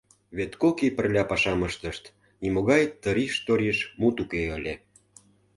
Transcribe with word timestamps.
Вет 0.37 0.53
кок 0.61 0.77
ий 0.85 0.93
пырля 0.95 1.23
пашам 1.31 1.59
ыштышт, 1.69 2.03
нимогай 2.41 2.83
тыриш-ториш 3.01 3.79
мут 3.99 4.15
уке 4.23 4.43
ыле... 4.57 4.73